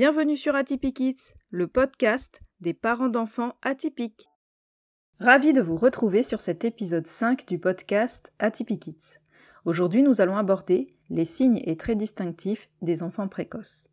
[0.00, 4.28] Bienvenue sur Atypique le podcast des parents d'enfants atypiques.
[5.18, 9.18] Ravi de vous retrouver sur cet épisode 5 du podcast Atypique.
[9.64, 13.90] Aujourd'hui, nous allons aborder les signes et traits distinctifs des enfants précoces.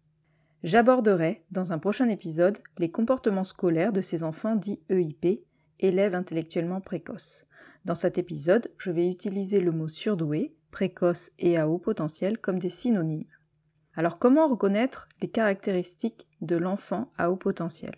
[0.62, 5.44] J'aborderai dans un prochain épisode les comportements scolaires de ces enfants dits EIP,
[5.80, 7.48] élèves intellectuellement précoces.
[7.84, 12.60] Dans cet épisode, je vais utiliser le mot surdoué, précoce et à haut potentiel comme
[12.60, 13.26] des synonymes.
[13.98, 17.96] Alors comment reconnaître les caractéristiques de l'enfant à haut potentiel?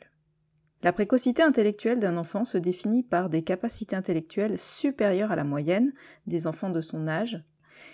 [0.84, 5.92] La précocité intellectuelle d'un enfant se définit par des capacités intellectuelles supérieures à la moyenne
[6.28, 7.44] des enfants de son âge,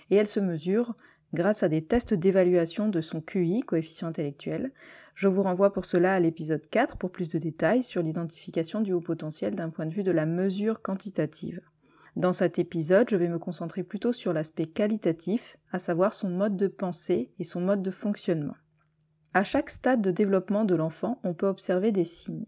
[0.09, 0.95] et elle se mesure
[1.33, 4.73] grâce à des tests d'évaluation de son QI, coefficient intellectuel.
[5.15, 8.91] Je vous renvoie pour cela à l'épisode 4 pour plus de détails sur l'identification du
[8.91, 11.61] haut potentiel d'un point de vue de la mesure quantitative.
[12.15, 16.57] Dans cet épisode, je vais me concentrer plutôt sur l'aspect qualitatif, à savoir son mode
[16.57, 18.55] de pensée et son mode de fonctionnement.
[19.33, 22.45] À chaque stade de développement de l'enfant, on peut observer des signes.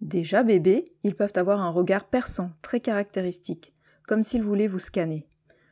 [0.00, 3.74] Déjà bébés, ils peuvent avoir un regard perçant, très caractéristique,
[4.06, 5.26] comme s'ils voulaient vous scanner.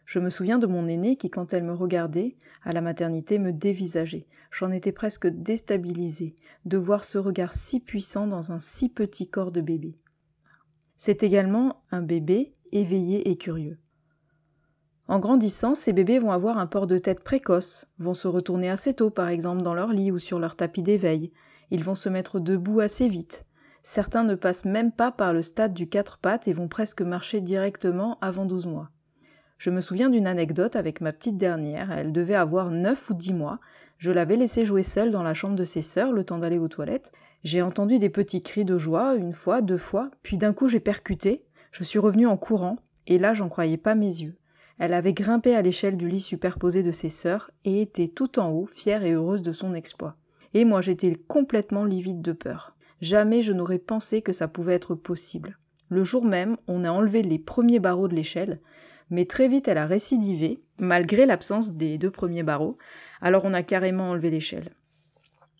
[0.04, 3.52] Je me souviens de mon aînée qui, quand elle me regardait, à la maternité, me
[3.52, 4.26] dévisageait.
[4.50, 9.52] J'en étais presque déstabilisée de voir ce regard si puissant dans un si petit corps
[9.52, 9.96] de bébé.
[11.06, 13.76] C'est également un bébé éveillé et curieux.
[15.06, 18.94] En grandissant, ces bébés vont avoir un port de tête précoce, vont se retourner assez
[18.94, 21.30] tôt par exemple dans leur lit ou sur leur tapis d'éveil,
[21.70, 23.44] ils vont se mettre debout assez vite.
[23.82, 27.42] Certains ne passent même pas par le stade du quatre pattes et vont presque marcher
[27.42, 28.88] directement avant 12 mois.
[29.58, 33.34] Je me souviens d'une anecdote avec ma petite dernière, elle devait avoir 9 ou 10
[33.34, 33.60] mois,
[33.98, 36.68] je l'avais laissée jouer seule dans la chambre de ses sœurs le temps d'aller aux
[36.68, 37.12] toilettes,
[37.44, 40.80] j'ai entendu des petits cris de joie, une fois, deux fois, puis d'un coup j'ai
[40.80, 44.38] percuté, je suis revenue en courant, et là j'en croyais pas mes yeux.
[44.78, 48.50] Elle avait grimpé à l'échelle du lit superposé de ses sœurs et était tout en
[48.50, 50.16] haut, fière et heureuse de son exploit.
[50.54, 52.74] Et moi j'étais complètement livide de peur.
[53.02, 55.58] Jamais je n'aurais pensé que ça pouvait être possible.
[55.90, 58.60] Le jour même, on a enlevé les premiers barreaux de l'échelle,
[59.10, 62.78] mais très vite elle a récidivé, malgré l'absence des deux premiers barreaux,
[63.20, 64.72] alors on a carrément enlevé l'échelle.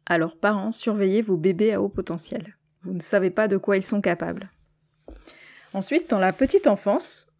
[0.06, 2.56] Alors parents, surveillez vos bébés à haut potentiel.
[2.82, 4.50] Vous ne savez pas de quoi ils sont capables.
[5.72, 7.32] Ensuite, dans la petite enfance,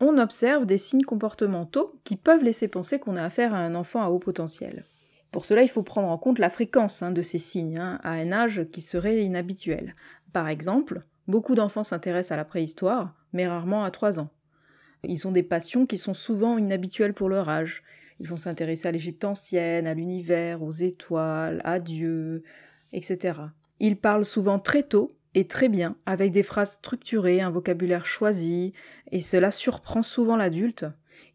[0.00, 4.02] on observe des signes comportementaux qui peuvent laisser penser qu'on a affaire à un enfant
[4.02, 4.86] à haut potentiel.
[5.30, 8.12] Pour cela, il faut prendre en compte la fréquence hein, de ces signes, hein, à
[8.12, 9.94] un âge qui serait inhabituel.
[10.32, 14.30] Par exemple, beaucoup d'enfants s'intéressent à la préhistoire, mais rarement à 3 ans.
[15.04, 17.82] Ils ont des passions qui sont souvent inhabituelles pour leur âge.
[18.20, 22.42] Ils vont s'intéresser à l'Égypte ancienne, à l'univers, aux étoiles, à Dieu,
[22.92, 23.40] etc.
[23.80, 28.74] Ils parlent souvent très tôt et très bien, avec des phrases structurées, un vocabulaire choisi,
[29.10, 30.84] et cela surprend souvent l'adulte.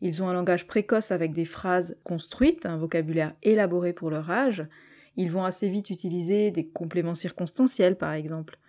[0.01, 4.67] Ils ont un langage précoce avec des phrases construites, un vocabulaire élaboré pour leur âge.
[5.16, 8.59] Ils vont assez vite utiliser des compléments circonstanciels, par exemple.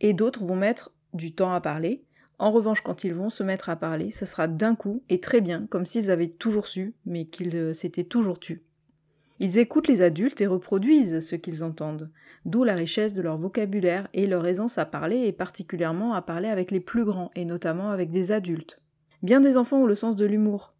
[0.00, 2.04] Et d'autres vont mettre du temps à parler,
[2.38, 5.40] en revanche, quand ils vont se mettre à parler, ce sera d'un coup et très
[5.40, 8.62] bien, comme s'ils avaient toujours su, mais qu'ils euh, s'étaient toujours tus.
[9.38, 12.10] Ils écoutent les adultes et reproduisent ce qu'ils entendent,
[12.44, 16.48] d'où la richesse de leur vocabulaire et leur aisance à parler, et particulièrement à parler
[16.48, 18.80] avec les plus grands, et notamment avec des adultes.
[19.22, 20.74] Bien des enfants ont le sens de l'humour,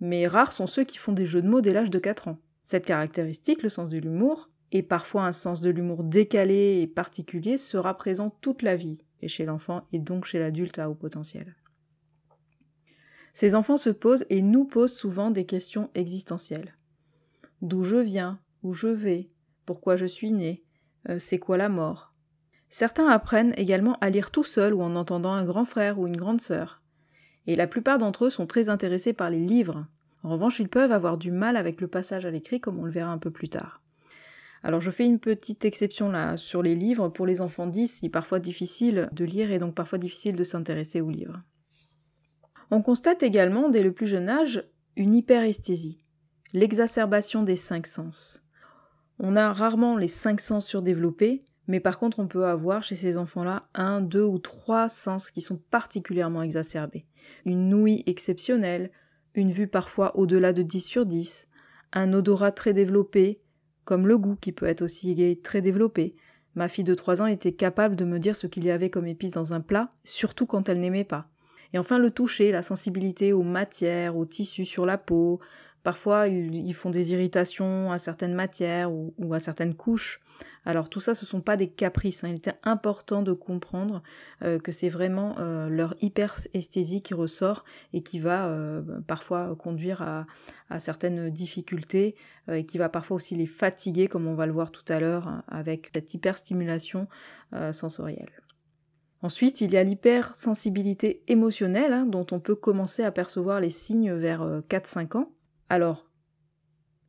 [0.00, 2.38] mais rares sont ceux qui font des jeux de mots dès l'âge de 4 ans.
[2.64, 7.56] Cette caractéristique, le sens de l'humour, et parfois un sens de l'humour décalé et particulier,
[7.56, 11.54] sera présent toute la vie, et chez l'enfant et donc chez l'adulte à haut potentiel.
[13.34, 16.74] Ces enfants se posent et nous posent souvent des questions existentielles.
[17.62, 19.30] D'où je viens Où je vais
[19.64, 20.62] Pourquoi je suis né
[21.08, 22.12] euh, C'est quoi la mort?
[22.70, 26.16] Certains apprennent également à lire tout seuls ou en entendant un grand frère ou une
[26.16, 26.82] grande sœur.
[27.46, 29.86] Et la plupart d'entre eux sont très intéressés par les livres.
[30.22, 32.90] En revanche, ils peuvent avoir du mal avec le passage à l'écrit comme on le
[32.90, 33.80] verra un peu plus tard.
[34.62, 37.08] Alors je fais une petite exception là sur les livres.
[37.08, 40.44] Pour les enfants 10, il est parfois difficile de lire et donc parfois difficile de
[40.44, 41.42] s'intéresser aux livres.
[42.70, 44.64] On constate également dès le plus jeune âge
[44.96, 46.04] une hyperesthésie,
[46.52, 48.44] l'exacerbation des cinq sens.
[49.18, 53.16] On a rarement les cinq sens surdéveloppés, mais par contre on peut avoir chez ces
[53.16, 57.06] enfants-là un, deux ou trois sens qui sont particulièrement exacerbés.
[57.44, 58.90] Une ouïe exceptionnelle,
[59.34, 61.48] une vue parfois au-delà de 10 sur 10,
[61.92, 63.40] un odorat très développé,
[63.88, 66.14] comme le goût qui peut être aussi très développé.
[66.54, 69.06] Ma fille de 3 ans était capable de me dire ce qu'il y avait comme
[69.06, 71.30] épice dans un plat, surtout quand elle n'aimait pas.
[71.72, 75.40] Et enfin le toucher, la sensibilité aux matières, aux tissus sur la peau,
[75.82, 80.20] Parfois, ils, font des irritations à certaines matières ou, à certaines couches.
[80.64, 82.24] Alors tout ça, ce ne sont pas des caprices.
[82.24, 82.28] Hein.
[82.28, 84.02] Il était important de comprendre
[84.42, 90.02] euh, que c'est vraiment euh, leur hyperesthésie qui ressort et qui va euh, parfois conduire
[90.02, 90.26] à,
[90.78, 92.14] certaines difficultés
[92.52, 95.28] et qui va parfois aussi les fatiguer, comme on va le voir tout à l'heure,
[95.28, 97.08] hein, avec cette hyperstimulation
[97.72, 98.30] sensorielle.
[99.22, 104.12] Ensuite, il y a l'hypersensibilité émotionnelle, hein, dont on peut commencer à percevoir les signes
[104.12, 105.32] vers 4-5 ans.
[105.68, 106.06] Alors,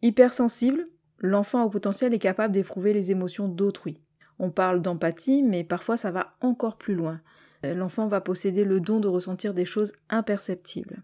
[0.02, 0.86] hypersensible,
[1.18, 4.02] l'enfant au potentiel est capable d'éprouver les émotions d'autrui.
[4.40, 7.22] On parle d'empathie, mais parfois ça va encore plus loin.
[7.64, 11.04] L'enfant va posséder le don de ressentir des choses imperceptibles.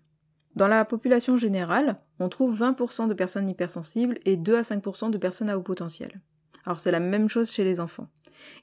[0.56, 5.18] Dans la population générale, on trouve 20% de personnes hypersensibles et 2 à 5% de
[5.18, 6.22] personnes à haut potentiel.
[6.66, 8.08] Alors c'est la même chose chez les enfants.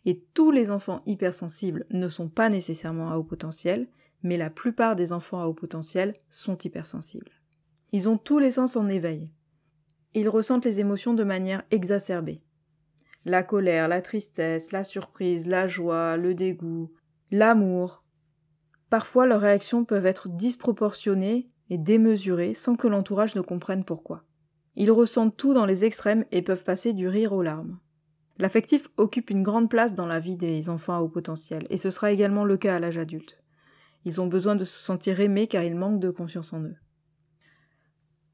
[0.06, 3.88] Et tous les enfants hypersensibles ne sont pas nécessairement à haut potentiel,
[4.23, 7.42] mais la plupart des enfants à haut potentiel sont hypersensibles.
[7.93, 9.31] Ils ont tous les sens en éveil.
[10.15, 12.43] Ils ressentent les émotions de manière exacerbée.
[13.25, 16.91] La colère, la tristesse, la surprise, la joie, le dégoût,
[17.31, 18.03] l'amour.
[18.91, 24.25] Parfois leurs réactions peuvent être disproportionnées et démesurées sans que l'entourage ne comprenne pourquoi.
[24.75, 27.79] Ils ressentent tout dans les extrêmes et peuvent passer du rire aux larmes.
[28.38, 31.91] L'affectif occupe une grande place dans la vie des enfants à haut potentiel, et ce
[31.91, 33.43] sera également le cas à l'âge adulte.
[34.05, 36.77] Ils ont besoin de se sentir aimés car ils manquent de confiance en eux.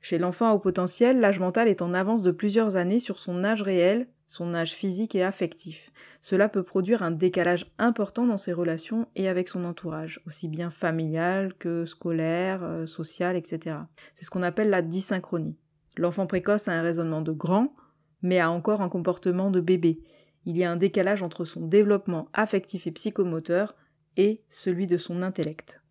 [0.08, 3.60] Chez l'enfant au potentiel, l'âge mental est en avance de plusieurs années sur son âge
[3.60, 5.92] réel, son âge physique et affectif.
[6.22, 10.70] Cela peut produire un décalage important dans ses relations et avec son entourage, aussi bien
[10.70, 13.76] familial que scolaire, euh, social, etc.
[14.14, 15.58] C'est ce qu'on appelle la dysynchronie.
[15.98, 17.74] L'enfant précoce a un raisonnement de grand,
[18.22, 20.00] mais a encore un comportement de bébé.
[20.46, 23.76] Il y a un décalage entre son développement affectif et psychomoteur
[24.16, 25.82] et celui de son intellect.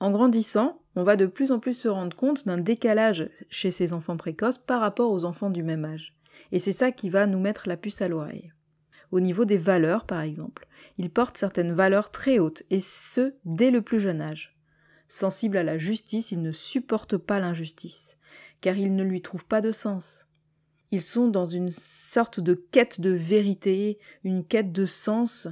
[0.00, 3.92] En grandissant, on va de plus en plus se rendre compte d'un décalage chez ces
[3.92, 6.16] enfants précoces par rapport aux enfants du même âge.
[6.52, 8.52] Et c'est ça qui va nous mettre la puce à l'oreille.
[9.12, 10.66] Au niveau des valeurs, par exemple,
[10.98, 14.56] ils portent certaines valeurs très hautes, et ce, dès le plus jeune âge.
[15.06, 18.18] Sensibles à la justice, ils ne supportent pas l'injustice,
[18.60, 20.26] car ils ne lui trouvent pas de sens.
[20.90, 25.46] Ils sont dans une sorte de quête de vérité, une quête de sens,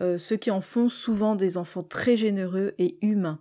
[0.00, 3.40] euh, ce qui en font souvent des enfants très généreux et humains.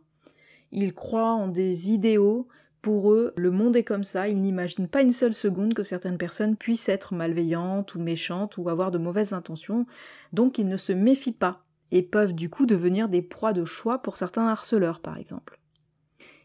[0.72, 2.48] Ils croient en des idéaux.
[2.82, 4.28] Pour eux, le monde est comme ça.
[4.28, 8.70] Ils n'imaginent pas une seule seconde que certaines personnes puissent être malveillantes ou méchantes ou
[8.70, 9.86] avoir de mauvaises intentions.
[10.34, 14.02] Donc ils ne se méfient pas et peuvent du coup devenir des proies de choix
[14.02, 15.60] pour certains harceleurs, par exemple.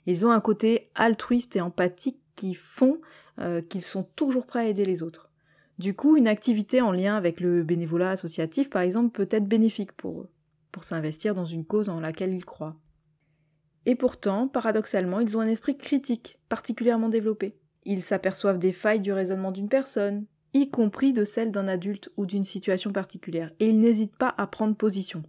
[0.06, 3.00] Ils ont un côté altruiste et empathique qui font
[3.38, 5.30] euh, qu'ils sont toujours prêts à aider les autres.
[5.78, 9.92] Du coup, une activité en lien avec le bénévolat associatif, par exemple, peut être bénéfique
[9.92, 10.28] pour eux,
[10.72, 12.76] pour s'investir dans une cause en laquelle ils croient.
[13.86, 17.56] Et pourtant, paradoxalement, ils ont un esprit critique particulièrement développé.
[17.84, 22.26] Ils s'aperçoivent des failles du raisonnement d'une personne, y compris de celle d'un adulte ou
[22.26, 25.22] d'une situation particulière, et ils n'hésitent pas à prendre position.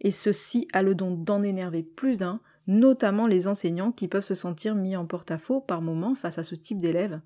[0.00, 4.34] Et ceci a le don d'en énerver plus d'un, notamment les enseignants qui peuvent se
[4.34, 7.20] sentir mis en porte-à-faux par moments face à ce type d'élèves,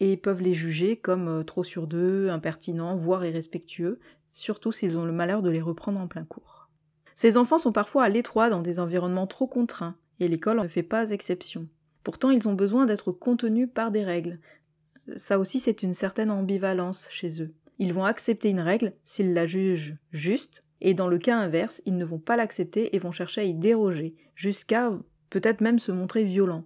[0.00, 3.98] et peuvent les juger comme euh, trop sur d'eux, impertinents, voire irrespectueux,
[4.32, 6.68] surtout s'ils ont le malheur de les reprendre en plein cours.
[7.16, 10.82] Ces enfants sont parfois à l'étroit dans des environnements trop contraints, et l'école ne fait
[10.82, 11.68] pas exception.
[12.02, 14.38] Pourtant, ils ont besoin d'être contenus par des règles.
[15.16, 17.54] Ça aussi, c'est une certaine ambivalence chez eux.
[17.78, 21.96] Ils vont accepter une règle s'ils la jugent juste, et dans le cas inverse, ils
[21.96, 24.92] ne vont pas l'accepter et vont chercher à y déroger, jusqu'à
[25.30, 26.64] peut-être même se montrer violents.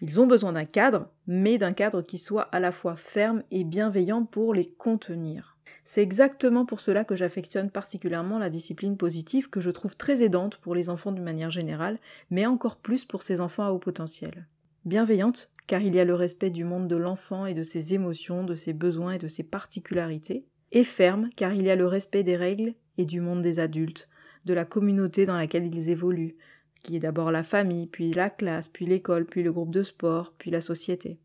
[0.00, 3.62] Ils ont besoin d'un cadre, mais d'un cadre qui soit à la fois ferme et
[3.62, 5.51] bienveillant pour les contenir.
[5.84, 10.56] C'est exactement pour cela que j'affectionne particulièrement la discipline positive que je trouve très aidante
[10.58, 11.98] pour les enfants d'une manière générale,
[12.30, 14.46] mais encore plus pour ces enfants à haut potentiel.
[14.84, 18.44] Bienveillante, car il y a le respect du monde de l'enfant et de ses émotions,
[18.44, 22.22] de ses besoins et de ses particularités, et ferme, car il y a le respect
[22.22, 24.08] des règles et du monde des adultes,
[24.44, 26.36] de la communauté dans laquelle ils évoluent,
[26.82, 30.34] qui est d'abord la famille, puis la classe, puis l'école, puis le groupe de sport,
[30.36, 31.18] puis la société.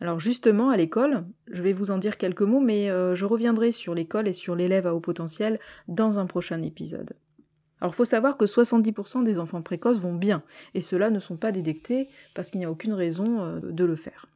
[0.00, 3.70] Alors justement, à l'école, je vais vous en dire quelques mots, mais euh, je reviendrai
[3.70, 7.14] sur l'école et sur l'élève à haut potentiel dans un prochain épisode.
[7.80, 10.42] Alors faut savoir que 70% des enfants précoces vont bien,
[10.74, 13.96] et ceux-là ne sont pas détectés parce qu'il n'y a aucune raison euh, de le
[13.96, 14.26] faire.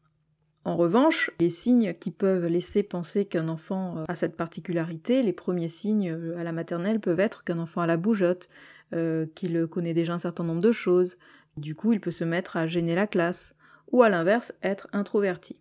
[0.65, 5.33] En revanche, les signes qui peuvent laisser penser qu'un enfant euh, a cette particularité, les
[5.33, 8.49] premiers signes à la maternelle peuvent être qu'un enfant a la bougeotte,
[9.37, 11.17] qu'il connaît déjà un certain nombre de choses,
[11.57, 13.55] du coup il peut se mettre à gêner la classe,
[13.93, 15.57] ou à l'inverse être introverti.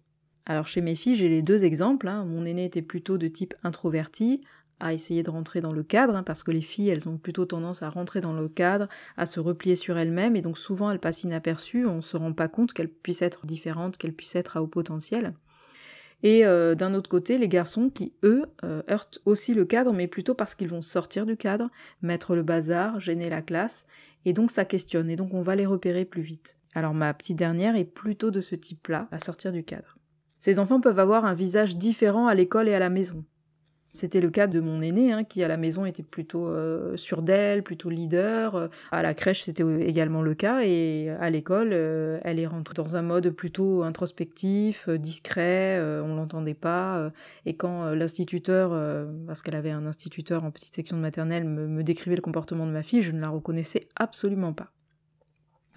[0.45, 2.07] Alors chez mes filles, j'ai les deux exemples.
[2.07, 2.25] Hein.
[2.25, 4.41] Mon aîné était plutôt de type introverti,
[4.79, 7.45] à essayer de rentrer dans le cadre, hein, parce que les filles, elles ont plutôt
[7.45, 10.99] tendance à rentrer dans le cadre, à se replier sur elles-mêmes, et donc souvent elles
[10.99, 14.57] passent inaperçues, on ne se rend pas compte qu'elles puissent être différentes, qu'elles puissent être
[14.57, 15.33] à haut potentiel.
[16.21, 20.07] Et euh, d'un autre côté, les garçons qui, eux, euh, heurtent aussi le cadre, mais
[20.07, 21.69] plutôt parce qu'ils vont sortir du cadre,
[22.01, 23.85] mettre le bazar, gêner la classe,
[24.25, 26.58] et donc ça questionne, et donc on va les repérer plus vite.
[26.75, 29.97] Alors ma petite dernière est plutôt de ce type-là, à sortir du cadre.
[30.37, 33.25] Ces enfants peuvent avoir un visage différent à l'école et à la maison.
[33.91, 37.23] C'était le cas de mon aîné, hein, qui à la maison était plutôt euh, sûr
[37.23, 38.69] d'elle, plutôt leader.
[38.91, 42.95] À la crèche, c'était également le cas, et à l'école, euh, elle est rentrée dans
[42.95, 47.11] un mode plutôt introspectif, euh, discret, on l'entendait pas.
[47.45, 48.71] et quand l'instituteur,
[49.27, 52.71] parce qu'elle avait un instituteur en petite section de maternelle, me, décrivait le comportement de
[52.71, 54.71] ma fille, je ne la reconnaissais absolument pas.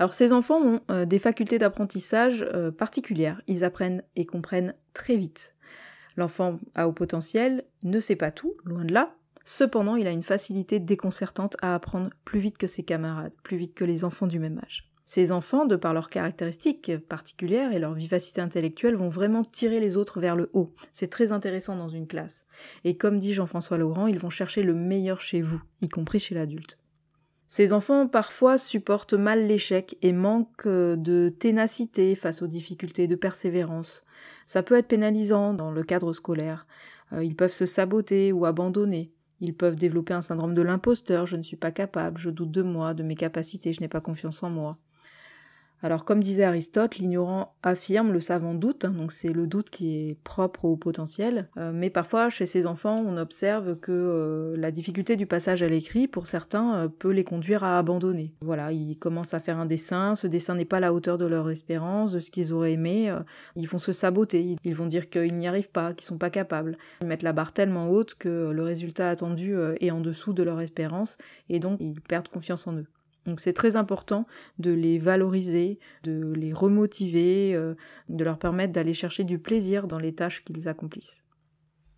[0.03, 2.45] Alors ces enfants ont des facultés d'apprentissage
[2.77, 3.41] particulières.
[3.47, 5.55] Ils apprennent et comprennent très vite.
[6.17, 9.15] L'enfant à haut potentiel ne sait pas tout, loin de là.
[9.45, 13.75] Cependant, il a une facilité déconcertante à apprendre plus vite que ses camarades, plus vite
[13.75, 14.91] que les enfants du même âge.
[15.07, 19.97] Ces enfants, de par leurs caractéristiques particulières et leur vivacité intellectuelle, vont vraiment tirer les
[19.97, 20.75] autres vers le haut.
[20.93, 22.45] C'est très intéressant dans une classe.
[22.83, 26.35] Et comme dit Jean-François Laurent, ils vont chercher le meilleur chez vous, y compris chez
[26.35, 26.77] l'adulte.
[27.53, 34.07] Ces enfants parfois supportent mal l'échec et manquent de ténacité face aux difficultés, de persévérance.
[34.47, 36.67] Ça peut être pénalisant dans le cadre scolaire.
[37.13, 39.13] Euh, ils peuvent se saboter ou abandonner.
[39.43, 42.63] Ils peuvent développer un syndrome de l'imposteur, je ne suis pas capable, je doute de
[42.63, 44.79] moi, de mes capacités, je n'ai pas confiance en moi.
[45.83, 49.97] Alors comme disait Aristote, l'ignorant affirme, le savant doute, hein, donc c'est le doute qui
[49.97, 54.71] est propre au potentiel, euh, mais parfois chez ces enfants on observe que euh, la
[54.71, 58.33] difficulté du passage à l'écrit pour certains euh, peut les conduire à abandonner.
[58.43, 61.27] Voilà, ils commencent à faire un dessin, ce dessin n'est pas à la hauteur de
[61.27, 63.13] leur espérance, de ce qu'ils auraient aimé,
[63.57, 66.79] ils vont se saboter, ils vont dire qu'ils n'y arrivent pas, qu'ils sont pas capables,
[67.01, 70.61] ils mettent la barre tellement haute que le résultat attendu est en dessous de leur
[70.61, 72.87] espérance et donc ils perdent confiance en eux.
[73.27, 74.27] Donc c'est très important
[74.59, 77.75] de les valoriser, de les remotiver, euh,
[78.09, 81.25] de leur permettre d'aller chercher du plaisir dans les tâches qu'ils accomplissent.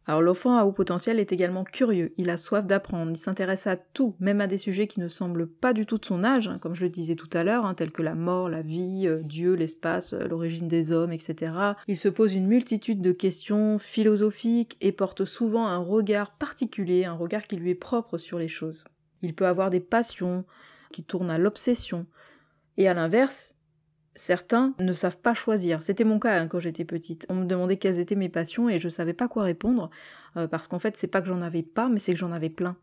[0.06, 3.76] Alors l'enfant à haut potentiel est également curieux, il a soif d'apprendre, il s'intéresse à
[3.76, 6.58] tout, même à des sujets qui ne semblent pas du tout de son âge, hein,
[6.60, 9.22] comme je le disais tout à l'heure, hein, tels que la mort, la vie, euh,
[9.22, 11.52] Dieu, l'espace, euh, l'origine des hommes, etc.
[11.88, 17.14] Il se pose une multitude de questions philosophiques et porte souvent un regard particulier, un
[17.14, 18.84] regard qui lui est propre sur les choses.
[19.22, 20.44] Il peut avoir des passions,
[20.94, 22.06] qui tournent à l'obsession.
[22.76, 23.56] Et à l'inverse,
[24.14, 25.82] certains ne savent pas choisir.
[25.82, 27.26] C'était mon cas hein, quand j'étais petite.
[27.28, 29.90] On me demandait quelles étaient mes passions et je savais pas quoi répondre,
[30.36, 32.48] euh, parce qu'en fait, c'est pas que j'en avais pas, mais c'est que j'en avais
[32.48, 32.76] plein.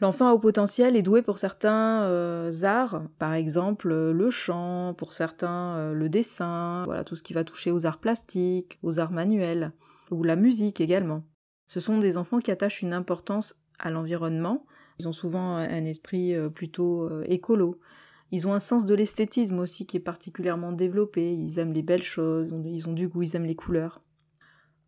[0.00, 5.12] L'enfant au potentiel est doué pour certains euh, arts, par exemple euh, le chant, pour
[5.12, 9.72] certains le dessin, voilà tout ce qui va toucher aux arts plastiques, aux arts manuels,
[10.12, 11.24] ou la musique également.
[11.66, 14.64] Ce sont des enfants qui attachent une importance à l'environnement,
[14.98, 17.78] ils ont souvent un esprit euh, plutôt euh, écolo.
[18.30, 21.32] Ils ont un sens de l'esthétisme aussi qui est particulièrement développé.
[21.32, 24.02] Ils aiment les belles choses, ils ont du goût, ils aiment les couleurs.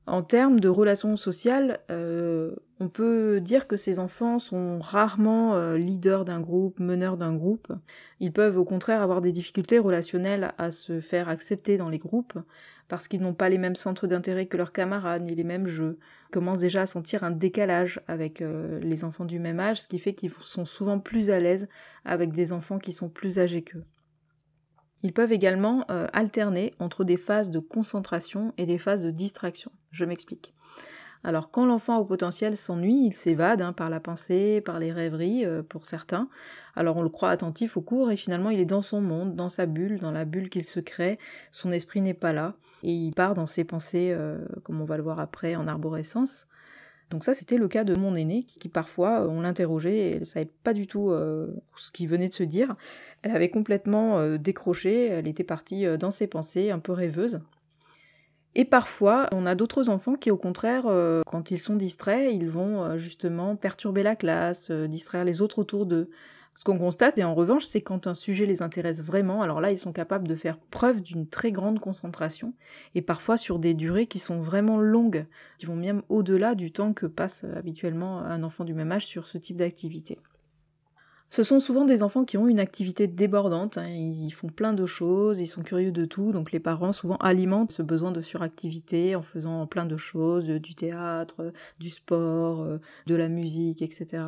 [0.07, 6.25] En termes de relations sociales, euh, on peut dire que ces enfants sont rarement leaders
[6.25, 7.73] d'un groupe, meneurs d'un groupe.
[8.19, 12.39] Ils peuvent au contraire avoir des difficultés relationnelles à se faire accepter dans les groupes
[12.91, 16.01] parce qu'ils n'ont pas les mêmes centres d'intérêt que leurs camarades, ni les mêmes jeux.
[16.33, 20.01] Commencent déjà à sentir un décalage avec euh, les enfants du même âge, ce qui
[20.01, 21.69] fait qu'ils sont souvent plus à l'aise
[22.05, 23.85] avec des enfants qui sont plus âgés qu'eux.
[25.05, 29.71] Ils peuvent également euh, alterner entre des phases de concentration et des phases de distraction.
[29.93, 30.53] Je m'explique.
[31.23, 35.45] Alors quand l'enfant au potentiel s'ennuie, il s'évade hein, par la pensée, par les rêveries
[35.45, 36.29] euh, pour certains.
[36.75, 39.51] Alors on le croit attentif au cours et finalement il est dans son monde, dans
[39.51, 41.19] sa bulle, dans la bulle qu'il se crée,
[41.51, 44.97] son esprit n'est pas là et il part dans ses pensées, euh, comme on va
[44.97, 46.47] le voir après, en arborescence.
[47.11, 50.49] Donc ça c'était le cas de mon aîné qui, parfois on l'interrogeait et elle savait
[50.63, 52.77] pas du tout euh, ce qu'il venait de se dire.
[53.21, 57.41] Elle avait complètement décroché, elle était partie dans ses pensées, un peu rêveuse.
[58.57, 62.49] Et parfois, on a d'autres enfants qui, au contraire, euh, quand ils sont distraits, ils
[62.49, 66.11] vont euh, justement perturber la classe, euh, distraire les autres autour d'eux.
[66.57, 69.71] Ce qu'on constate, et en revanche, c'est quand un sujet les intéresse vraiment, alors là,
[69.71, 72.53] ils sont capables de faire preuve d'une très grande concentration,
[72.97, 75.27] et parfois sur des durées qui sont vraiment longues,
[75.59, 79.27] qui vont même au-delà du temps que passe habituellement un enfant du même âge sur
[79.27, 80.19] ce type d'activité.
[81.33, 83.87] Ce sont souvent des enfants qui ont une activité débordante, hein.
[83.87, 87.71] ils font plein de choses, ils sont curieux de tout, donc les parents souvent alimentent
[87.71, 93.15] ce besoin de suractivité en faisant plein de choses, du théâtre, du sport, euh, de
[93.15, 94.25] la musique, etc.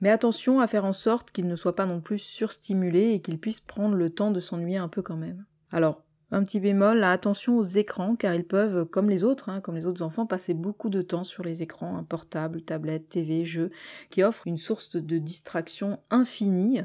[0.00, 3.40] Mais attention à faire en sorte qu'ils ne soient pas non plus surstimulés et qu'ils
[3.40, 5.44] puissent prendre le temps de s'ennuyer un peu quand même.
[5.72, 9.74] Alors, Un petit bémol, attention aux écrans, car ils peuvent, comme les autres, hein, comme
[9.74, 13.70] les autres enfants, passer beaucoup de temps sur les écrans, hein, portables, tablettes, TV, jeux,
[14.10, 16.82] qui offrent une source de distraction infinie,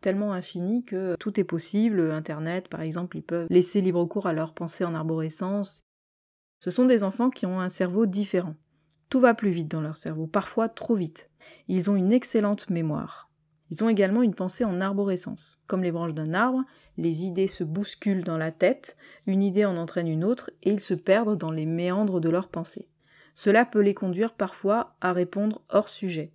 [0.00, 2.10] tellement infinie que tout est possible.
[2.10, 5.82] Internet, par exemple, ils peuvent laisser libre cours à leurs pensées en arborescence.
[6.60, 8.54] Ce sont des enfants qui ont un cerveau différent.
[9.10, 11.30] Tout va plus vite dans leur cerveau, parfois trop vite.
[11.68, 13.25] Ils ont une excellente mémoire.
[13.70, 15.58] Ils ont également une pensée en arborescence.
[15.66, 16.62] Comme les branches d'un arbre,
[16.96, 18.96] les idées se bousculent dans la tête,
[19.26, 22.48] une idée en entraîne une autre, et ils se perdent dans les méandres de leur
[22.48, 22.88] pensée.
[23.34, 26.32] Cela peut les conduire parfois à répondre hors sujet.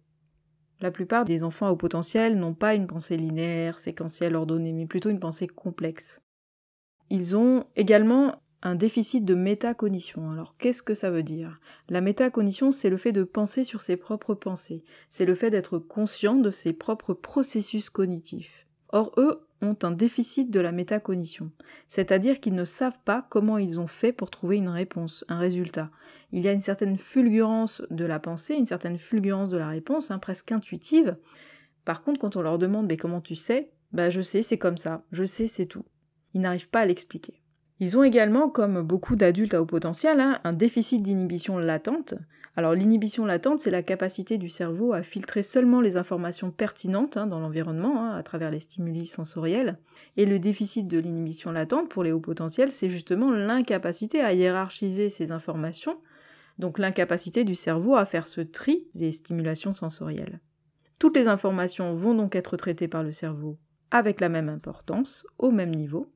[0.81, 5.09] La plupart des enfants haut potentiel n'ont pas une pensée linéaire, séquentielle, ordonnée, mais plutôt
[5.09, 6.21] une pensée complexe.
[7.09, 10.31] Ils ont également un déficit de métacognition.
[10.31, 11.59] Alors qu'est-ce que ça veut dire?
[11.89, 15.79] La métacognition, c'est le fait de penser sur ses propres pensées, c'est le fait d'être
[15.79, 18.67] conscient de ses propres processus cognitifs.
[18.89, 21.51] Or, eux ont un déficit de la métacognition,
[21.87, 25.91] c'est-à-dire qu'ils ne savent pas comment ils ont fait pour trouver une réponse, un résultat.
[26.31, 30.11] Il y a une certaine fulgurance de la pensée, une certaine fulgurance de la réponse,
[30.11, 31.15] hein, presque intuitive.
[31.85, 33.71] Par contre, quand on leur demande mais comment tu sais?
[33.91, 35.85] Bah je sais, c'est comme ça, je sais, c'est tout.
[36.33, 37.40] Ils n'arrivent pas à l'expliquer.
[37.81, 42.13] Ils ont également, comme beaucoup d'adultes à haut potentiel, hein, un déficit d'inhibition latente.
[42.55, 47.25] Alors l'inhibition latente, c'est la capacité du cerveau à filtrer seulement les informations pertinentes hein,
[47.25, 49.79] dans l'environnement, hein, à travers les stimuli sensoriels.
[50.15, 55.09] Et le déficit de l'inhibition latente pour les hauts potentiels, c'est justement l'incapacité à hiérarchiser
[55.09, 55.97] ces informations,
[56.59, 60.39] donc l'incapacité du cerveau à faire ce tri des stimulations sensorielles.
[60.99, 63.57] Toutes les informations vont donc être traitées par le cerveau
[63.89, 66.11] avec la même importance, au même niveau,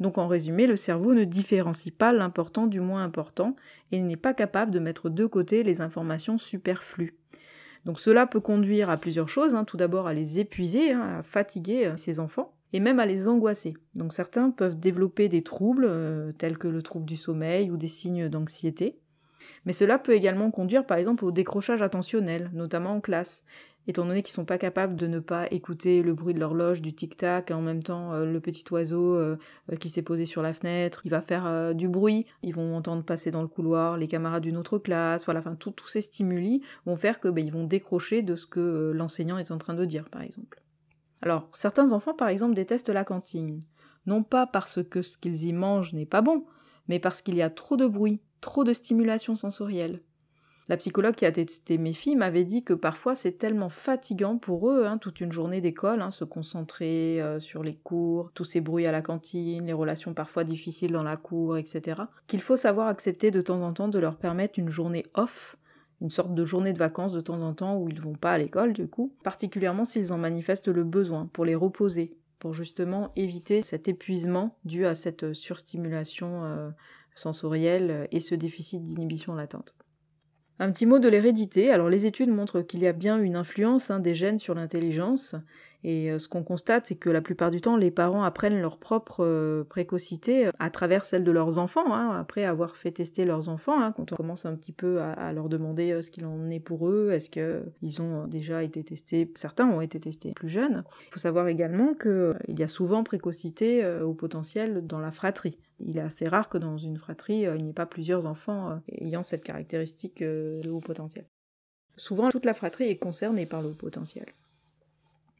[0.00, 3.54] donc en résumé, le cerveau ne différencie pas l'important du moins important
[3.92, 7.14] et n'est pas capable de mettre de côté les informations superflues.
[7.84, 9.64] Donc cela peut conduire à plusieurs choses, hein.
[9.64, 13.28] tout d'abord à les épuiser, hein, à fatiguer euh, ces enfants, et même à les
[13.28, 13.74] angoisser.
[13.94, 17.88] Donc certains peuvent développer des troubles, euh, tels que le trouble du sommeil ou des
[17.88, 18.98] signes d'anxiété.
[19.64, 23.44] Mais cela peut également conduire par exemple au décrochage attentionnel, notamment en classe,
[23.86, 26.92] étant donné qu'ils sont pas capables de ne pas écouter le bruit de l'horloge, du
[26.92, 29.36] tic-tac, en même temps euh, le petit oiseau euh,
[29.72, 33.02] euh, qui s'est posé sur la fenêtre, il va faire du bruit, ils vont entendre
[33.02, 36.96] passer dans le couloir les camarades d'une autre classe, voilà, enfin tous ces stimuli vont
[36.96, 40.08] faire que ben, ils vont décrocher de ce que l'enseignant est en train de dire,
[40.08, 40.62] par exemple.
[41.22, 43.60] Alors, certains enfants, par exemple, détestent la cantine,
[44.06, 46.44] non pas parce que ce qu'ils y mangent n'est pas bon,
[46.88, 50.00] mais parce qu'il y a trop de bruit, trop de stimulation sensorielle.
[50.70, 54.70] La psychologue qui a testé mes filles m'avait dit que parfois c'est tellement fatigant pour
[54.70, 58.60] eux, hein, toute une journée d'école, hein, se concentrer euh, sur les cours, tous ces
[58.60, 62.86] bruits à la cantine, les relations parfois difficiles dans la cour, etc., qu'il faut savoir
[62.86, 65.56] accepter de temps en temps de leur permettre une journée off,
[66.00, 68.38] une sorte de journée de vacances de temps en temps où ils vont pas à
[68.38, 73.62] l'école du coup, particulièrement s'ils en manifestent le besoin, pour les reposer, pour justement éviter
[73.62, 76.70] cet épuisement dû à cette surstimulation euh,
[77.16, 79.74] sensorielle et ce déficit d'inhibition latente.
[80.62, 81.70] Un petit mot de l'hérédité.
[81.70, 85.34] Alors les études montrent qu'il y a bien une influence hein, des gènes sur l'intelligence.
[85.84, 88.76] Et euh, ce qu'on constate, c'est que la plupart du temps, les parents apprennent leur
[88.76, 93.24] propre euh, précocité euh, à travers celle de leurs enfants, hein, après avoir fait tester
[93.24, 96.50] leurs enfants, hein, quand on commence un petit peu à, leur demander ce qu'il en
[96.50, 100.84] est pour eux, est-ce qu'ils ont déjà été testés, certains ont été testés plus jeunes.
[101.08, 105.56] Il faut savoir également qu'il y a souvent précocité au potentiel dans la fratrie.
[105.86, 109.22] Il est assez rare que dans une fratrie, il n'y ait pas plusieurs enfants ayant
[109.22, 111.26] cette caractéristique de haut potentiel.
[111.96, 114.26] Souvent, toute la fratrie est concernée par le haut potentiel.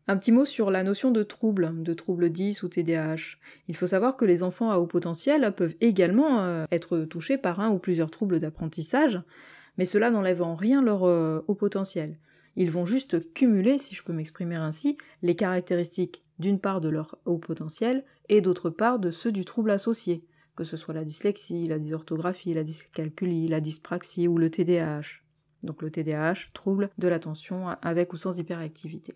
[0.08, 3.36] Un petit mot sur la notion de trouble, de trouble 10 ou TDAH.
[3.68, 7.60] Il faut savoir que les enfants à haut potentiel peuvent également euh, être touchés par
[7.60, 9.22] un ou plusieurs troubles d'apprentissage,
[9.78, 12.18] mais cela n'enlève en rien leur euh, haut potentiel.
[12.56, 17.16] Ils vont juste cumuler, si je peux m'exprimer ainsi, les caractéristiques d'une part de leur
[17.24, 20.24] haut potentiel et d'autre part de ceux du trouble associé,
[20.60, 25.22] que ce soit la dyslexie, la dysorthographie, la dyscalculie, la dyspraxie ou le TDAH.
[25.62, 29.14] Donc le TDAH, trouble de l'attention avec ou sans hyperactivité.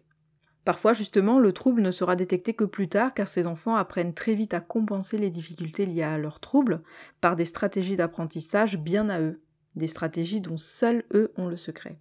[0.64, 4.33] Parfois, justement, le trouble ne sera détecté que plus tard car ces enfants apprennent très
[4.33, 6.80] vite à compenser les difficultés liées à leur trouble
[7.20, 9.42] par des stratégies d'apprentissage bien à eux,
[9.76, 11.98] des stratégies dont seuls eux ont le secret.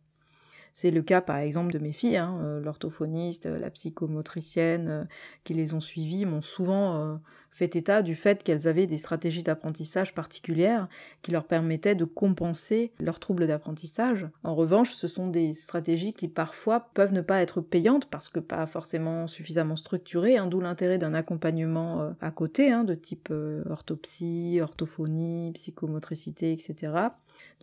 [0.74, 5.04] C'est le cas par exemple de mes filles, hein, euh, l'orthophoniste, la psychomotricienne euh,
[5.44, 7.16] qui les ont suivies m'ont souvent euh,
[7.52, 10.88] fait état du fait qu'elles avaient des stratégies d'apprentissage particulières
[11.22, 14.28] qui leur permettaient de compenser leurs troubles d'apprentissage.
[14.44, 18.40] En revanche, ce sont des stratégies qui parfois peuvent ne pas être payantes parce que
[18.40, 23.32] pas forcément suffisamment structurées, hein, d'où l'intérêt d'un accompagnement à côté, hein, de type
[23.70, 27.10] orthopsie, orthophonie, psychomotricité, etc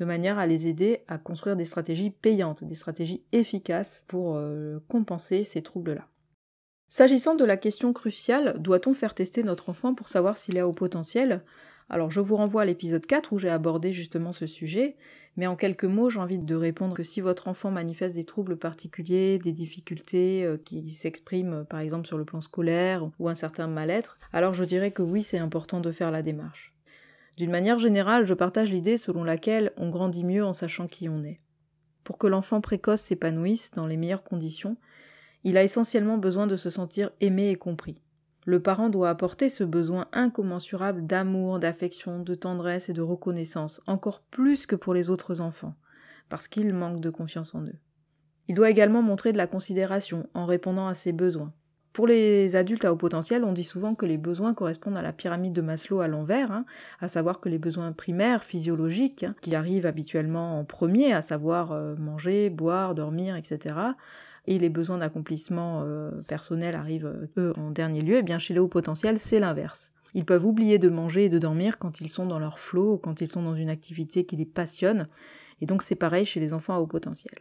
[0.01, 4.81] de manière à les aider à construire des stratégies payantes, des stratégies efficaces pour euh,
[4.89, 6.09] compenser ces troubles-là.
[6.89, 10.73] S'agissant de la question cruciale, doit-on faire tester notre enfant pour savoir s'il est haut
[10.73, 11.45] potentiel?
[11.91, 14.97] Alors je vous renvoie à l'épisode 4 où j'ai abordé justement ce sujet,
[15.37, 18.57] mais en quelques mots j'ai envie de répondre que si votre enfant manifeste des troubles
[18.57, 23.67] particuliers, des difficultés euh, qui s'expriment par exemple sur le plan scolaire ou un certain
[23.67, 26.73] mal-être, alors je dirais que oui c'est important de faire la démarche.
[27.37, 31.23] D'une manière générale, je partage l'idée selon laquelle on grandit mieux en sachant qui on
[31.23, 31.41] est.
[32.05, 34.77] Pour que l'enfant précoce s'épanouisse dans les meilleures conditions,
[35.45, 38.03] il a essentiellement besoin de se sentir aimé et compris.
[38.45, 44.23] Le parent doit apporter ce besoin incommensurable d'amour, d'affection, de tendresse et de reconnaissance, encore
[44.23, 45.75] plus que pour les autres enfants,
[46.29, 47.79] parce qu'il manque de confiance en eux.
[48.49, 51.53] Il doit également montrer de la considération en répondant à ses besoins.
[51.93, 55.13] Pour les adultes à haut potentiel, on dit souvent que les besoins correspondent à la
[55.13, 56.65] pyramide de Maslow à l'envers, hein,
[57.01, 61.73] à savoir que les besoins primaires, physiologiques, hein, qui arrivent habituellement en premier, à savoir
[61.73, 63.75] euh, manger, boire, dormir, etc.,
[64.47, 68.55] et les besoins d'accomplissement euh, personnel arrivent eux en dernier lieu, et eh bien chez
[68.55, 69.93] les hauts potentiels, c'est l'inverse.
[70.15, 73.21] Ils peuvent oublier de manger et de dormir quand ils sont dans leur flot, quand
[73.21, 75.09] ils sont dans une activité qui les passionne,
[75.61, 77.35] et donc c'est pareil chez les enfants à haut potentiel.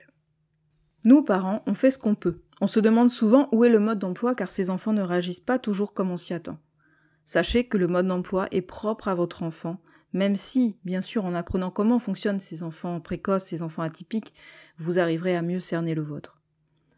[1.10, 2.38] Nous, parents, on fait ce qu'on peut.
[2.62, 5.58] On se demande souvent où est le mode d'emploi car ces enfants ne réagissent pas
[5.58, 6.60] toujours comme on s'y attend.
[7.26, 9.82] Sachez que le mode d'emploi est propre à votre enfant,
[10.14, 14.36] même si, bien sûr, en apprenant comment fonctionnent ces enfants précoces, ces enfants atypiques,
[14.78, 16.44] vous arriverez à mieux cerner le vôtre.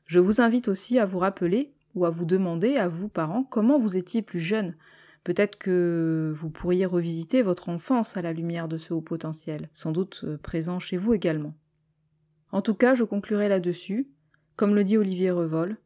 [0.08, 3.80] Je vous invite aussi à vous rappeler ou à vous demander, à vous parents, comment
[3.80, 4.76] vous étiez plus jeune.
[5.24, 9.94] Peut-être que vous pourriez revisiter votre enfance à la lumière de ce haut potentiel, sans
[9.94, 11.54] doute euh, présent chez vous également.
[12.52, 14.10] En tout cas, je conclurai là-dessus.
[14.56, 15.78] Comme le dit Olivier Revol,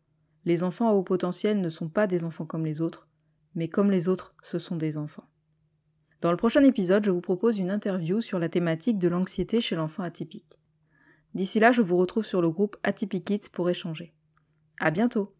[0.45, 3.07] les enfants à haut potentiel ne sont pas des enfants comme les autres,
[3.55, 5.27] mais comme les autres, ce sont des enfants.
[6.21, 9.75] Dans le prochain épisode, je vous propose une interview sur la thématique de l'anxiété chez
[9.75, 10.59] l'enfant atypique.
[11.33, 14.13] D'ici là, je vous retrouve sur le groupe Atypic Kids pour échanger.
[14.79, 15.35] À bientôt!